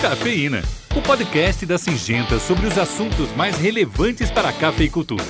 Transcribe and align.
Cafeína, 0.00 0.62
o 0.96 1.02
podcast 1.02 1.66
da 1.66 1.76
Singenta 1.76 2.38
sobre 2.38 2.68
os 2.68 2.78
assuntos 2.78 3.34
mais 3.34 3.56
relevantes 3.58 4.30
para 4.30 4.50
a 4.50 4.52
cafeicultura. 4.52 5.24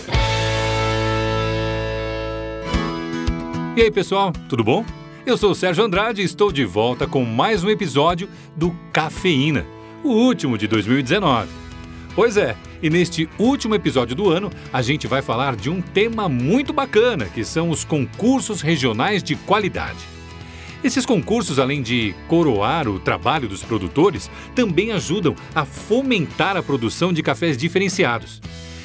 E 3.75 3.81
aí, 3.81 3.91
pessoal, 3.91 4.31
tudo 4.47 4.63
bom? 4.63 4.85
Eu 5.25 5.39
sou 5.39 5.53
o 5.53 5.55
Sérgio 5.55 5.83
Andrade 5.83 6.21
e 6.21 6.25
estou 6.25 6.53
de 6.53 6.67
volta 6.67 7.07
com 7.07 7.25
mais 7.25 7.65
um 7.65 7.71
episódio 7.71 8.29
do 8.55 8.71
Cafeína, 8.93 9.65
o 10.05 10.11
último 10.11 10.59
de 10.59 10.69
2019. 10.69 11.49
Pois 12.15 12.37
é, 12.37 12.55
e 12.83 12.91
neste 12.91 13.27
último 13.39 13.75
episódio 13.75 14.15
do 14.15 14.29
ano, 14.29 14.51
a 14.71 14.83
gente 14.83 15.07
vai 15.07 15.23
falar 15.23 15.57
de 15.57 15.71
um 15.71 15.81
tema 15.81 16.29
muito 16.29 16.75
bacana, 16.75 17.25
que 17.25 17.43
são 17.43 17.71
os 17.71 17.85
concursos 17.85 18.61
regionais 18.61 19.23
de 19.23 19.35
qualidade. 19.35 20.18
Esses 20.83 21.05
concursos, 21.05 21.59
além 21.59 21.83
de 21.83 22.15
coroar 22.29 22.87
o 22.89 23.01
trabalho 23.01 23.49
dos 23.49 23.65
produtores, 23.65 24.31
também 24.55 24.93
ajudam 24.93 25.35
a 25.53 25.65
fomentar 25.65 26.57
a 26.57 26.63
produção 26.63 27.13
de 27.13 27.23
cafés 27.23 27.57
diferenciados. 27.57 28.41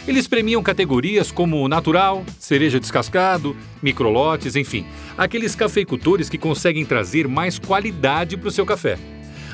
Eles 0.08 0.28
premiam 0.28 0.62
categorias 0.64 1.32
como 1.32 1.68
natural, 1.68 2.26
cereja 2.40 2.80
descascado, 2.80 3.56
microlotes, 3.82 4.56
enfim, 4.56 4.86
aqueles 5.18 5.56
cafeicultores 5.56 6.30
que 6.30 6.38
conseguem 6.38 6.84
trazer 6.84 7.28
mais 7.28 7.60
qualidade 7.60 8.36
para 8.36 8.50
o 8.50 8.52
seu 8.52 8.66
café. 8.66 8.98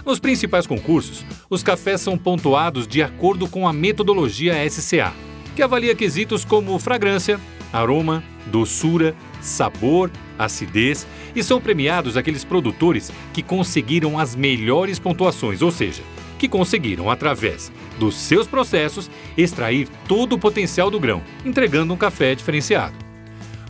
Nos 0.05 0.17
principais 0.17 0.65
concursos, 0.65 1.25
os 1.49 1.61
cafés 1.61 2.01
são 2.01 2.17
pontuados 2.17 2.87
de 2.87 3.03
acordo 3.03 3.47
com 3.47 3.67
a 3.67 3.73
metodologia 3.73 4.67
SCA, 4.67 5.13
que 5.55 5.61
avalia 5.61 5.93
quesitos 5.93 6.45
como 6.45 6.79
fragrância, 6.79 7.39
aroma, 7.71 8.23
doçura, 8.47 9.15
sabor, 9.41 10.11
acidez 10.37 11.05
e 11.35 11.43
são 11.43 11.61
premiados 11.61 12.17
aqueles 12.17 12.43
produtores 12.43 13.11
que 13.33 13.43
conseguiram 13.43 14.17
as 14.17 14.35
melhores 14.35 14.99
pontuações, 14.99 15.61
ou 15.61 15.71
seja, 15.71 16.01
que 16.37 16.47
conseguiram, 16.47 17.09
através 17.09 17.71
dos 17.99 18.15
seus 18.15 18.47
processos, 18.47 19.09
extrair 19.37 19.87
todo 20.07 20.33
o 20.33 20.39
potencial 20.39 20.89
do 20.89 20.99
grão, 20.99 21.21
entregando 21.45 21.93
um 21.93 21.97
café 21.97 22.33
diferenciado. 22.33 22.95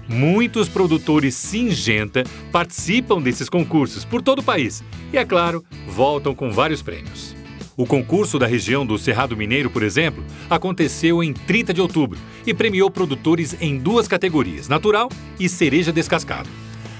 Muitos 0.07 0.67
produtores 0.67 1.35
Singenta 1.35 2.23
participam 2.51 3.21
desses 3.21 3.47
concursos 3.47 4.03
por 4.03 4.21
todo 4.21 4.39
o 4.39 4.43
país 4.43 4.83
e, 5.13 5.17
é 5.17 5.25
claro, 5.25 5.63
voltam 5.87 6.33
com 6.33 6.51
vários 6.51 6.81
prêmios. 6.81 7.38
O 7.79 7.85
concurso 7.85 8.37
da 8.37 8.45
região 8.45 8.85
do 8.85 8.97
Cerrado 8.97 9.37
Mineiro, 9.37 9.69
por 9.69 9.83
exemplo, 9.83 10.21
aconteceu 10.49 11.23
em 11.23 11.31
30 11.31 11.73
de 11.73 11.79
outubro 11.79 12.19
e 12.45 12.53
premiou 12.53 12.91
produtores 12.91 13.55
em 13.61 13.77
duas 13.77 14.05
categorias, 14.05 14.67
natural 14.67 15.07
e 15.39 15.47
cereja 15.47 15.89
descascado. 15.89 16.49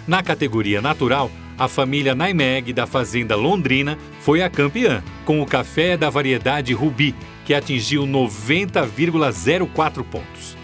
Na 0.07 0.23
categoria 0.23 0.81
natural, 0.81 1.29
a 1.57 1.67
família 1.67 2.15
Naimeg 2.15 2.71
da 2.71 2.87
Fazenda 2.87 3.35
Londrina 3.35 3.97
foi 4.21 4.41
a 4.41 4.49
campeã, 4.49 5.03
com 5.25 5.41
o 5.41 5.45
café 5.45 5.97
da 5.97 6.09
variedade 6.09 6.73
Rubi, 6.73 7.13
que 7.43 7.53
atingiu 7.53 8.03
90,04 8.03 10.01
pontos. 10.05 10.57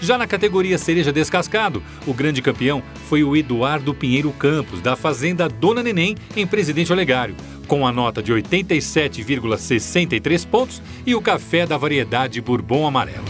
Já 0.00 0.18
na 0.18 0.26
categoria 0.26 0.78
cereja 0.78 1.12
descascado, 1.12 1.80
o 2.08 2.12
grande 2.12 2.42
campeão 2.42 2.82
foi 3.08 3.22
o 3.22 3.36
Eduardo 3.36 3.94
Pinheiro 3.94 4.32
Campos, 4.32 4.80
da 4.80 4.96
Fazenda 4.96 5.48
Dona 5.48 5.80
Neném, 5.80 6.16
em 6.34 6.44
Presidente 6.44 6.92
Olegário, 6.92 7.36
com 7.70 7.86
a 7.86 7.92
nota 7.92 8.20
de 8.20 8.32
87,63 8.32 10.44
pontos 10.44 10.82
e 11.06 11.14
o 11.14 11.22
café 11.22 11.64
da 11.64 11.78
variedade 11.78 12.40
Bourbon 12.40 12.84
Amarelo. 12.84 13.22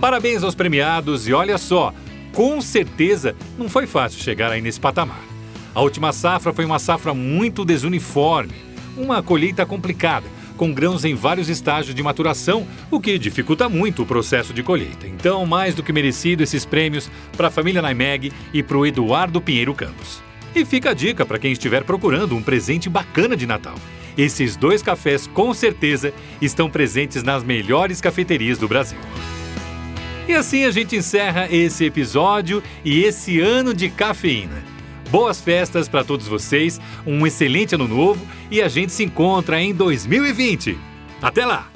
Parabéns 0.00 0.44
aos 0.44 0.54
premiados 0.54 1.26
e 1.26 1.32
olha 1.32 1.58
só, 1.58 1.92
com 2.32 2.60
certeza 2.60 3.34
não 3.58 3.68
foi 3.68 3.88
fácil 3.88 4.22
chegar 4.22 4.52
aí 4.52 4.62
nesse 4.62 4.78
patamar. 4.78 5.18
A 5.74 5.80
última 5.80 6.12
safra 6.12 6.52
foi 6.52 6.64
uma 6.64 6.78
safra 6.78 7.12
muito 7.12 7.64
desuniforme, 7.64 8.54
uma 8.96 9.20
colheita 9.20 9.66
complicada, 9.66 10.28
com 10.56 10.72
grãos 10.72 11.04
em 11.04 11.16
vários 11.16 11.48
estágios 11.48 11.96
de 11.96 12.02
maturação, 12.04 12.64
o 12.88 13.00
que 13.00 13.18
dificulta 13.18 13.68
muito 13.68 14.04
o 14.04 14.06
processo 14.06 14.54
de 14.54 14.62
colheita. 14.62 15.08
Então, 15.08 15.44
mais 15.44 15.74
do 15.74 15.82
que 15.82 15.92
merecido 15.92 16.44
esses 16.44 16.64
prêmios 16.64 17.10
para 17.36 17.48
a 17.48 17.50
família 17.50 17.82
Naimeg 17.82 18.30
e 18.54 18.62
para 18.62 18.78
o 18.78 18.86
Eduardo 18.86 19.40
Pinheiro 19.40 19.74
Campos. 19.74 20.22
E 20.54 20.64
fica 20.64 20.90
a 20.90 20.94
dica 20.94 21.24
para 21.24 21.38
quem 21.38 21.52
estiver 21.52 21.84
procurando 21.84 22.36
um 22.36 22.42
presente 22.42 22.88
bacana 22.88 23.36
de 23.36 23.46
Natal. 23.46 23.74
Esses 24.16 24.56
dois 24.56 24.82
cafés, 24.82 25.26
com 25.26 25.54
certeza, 25.54 26.12
estão 26.40 26.68
presentes 26.68 27.22
nas 27.22 27.42
melhores 27.42 28.00
cafeterias 28.00 28.58
do 28.58 28.68
Brasil. 28.68 28.98
E 30.28 30.34
assim 30.34 30.64
a 30.64 30.70
gente 30.70 30.94
encerra 30.94 31.48
esse 31.50 31.84
episódio 31.84 32.62
e 32.84 33.02
esse 33.02 33.40
ano 33.40 33.72
de 33.72 33.88
cafeína. 33.88 34.62
Boas 35.10 35.40
festas 35.40 35.88
para 35.88 36.04
todos 36.04 36.26
vocês, 36.26 36.80
um 37.06 37.26
excelente 37.26 37.74
ano 37.74 37.88
novo 37.88 38.24
e 38.50 38.62
a 38.62 38.68
gente 38.68 38.92
se 38.92 39.04
encontra 39.04 39.60
em 39.60 39.74
2020. 39.74 40.78
Até 41.20 41.44
lá! 41.44 41.70